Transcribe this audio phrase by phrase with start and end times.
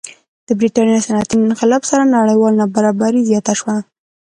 [0.47, 3.75] د برېټانیا صنعتي انقلاب سره نړیواله نابرابري زیاته شوه.